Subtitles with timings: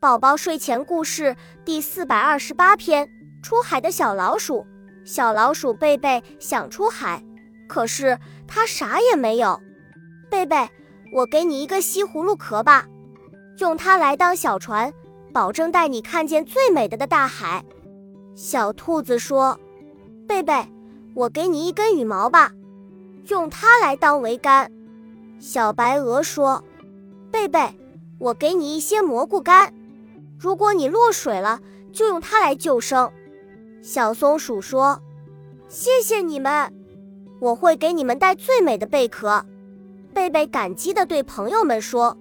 [0.00, 3.06] 宝宝睡前故事第四百二十八篇：
[3.42, 4.66] 出海的小老鼠。
[5.04, 7.22] 小老鼠贝贝想出海，
[7.68, 8.18] 可是
[8.48, 9.60] 它啥也没有。
[10.30, 10.66] 贝贝，
[11.12, 12.86] 我给你一个西葫芦壳吧，
[13.58, 14.90] 用它来当小船，
[15.34, 17.62] 保证带你看见最美的的大海。
[18.34, 19.60] 小兔子说
[20.26, 20.66] ：“贝贝，
[21.14, 22.50] 我给你一根羽毛吧，
[23.28, 24.72] 用它来当桅杆。”
[25.38, 26.64] 小白鹅说
[27.30, 27.74] ：“贝贝，
[28.18, 29.70] 我给你一些蘑菇干，
[30.40, 31.60] 如果你落水了，
[31.92, 33.12] 就用它来救生。”
[33.82, 35.00] 小松鼠说
[35.68, 36.72] ：“谢谢你们，
[37.40, 39.44] 我会给你们带最美的贝壳。”
[40.14, 42.16] 贝贝感激地对朋友们说。